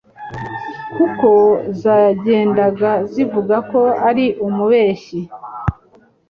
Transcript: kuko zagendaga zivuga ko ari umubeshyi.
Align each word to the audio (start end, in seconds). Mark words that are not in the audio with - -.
kuko 0.95 1.29
zagendaga 1.81 2.91
zivuga 3.11 3.55
ko 3.69 3.81
ari 4.09 4.25
umubeshyi. 4.47 5.19